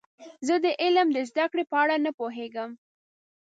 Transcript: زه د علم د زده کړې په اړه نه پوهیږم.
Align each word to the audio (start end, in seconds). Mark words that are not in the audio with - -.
زه 0.47 0.55
د 0.63 0.67
علم 0.81 1.07
د 1.13 1.17
زده 1.29 1.45
کړې 1.51 1.63
په 1.71 1.75
اړه 1.83 1.95
نه 2.05 2.11
پوهیږم. 2.19 2.69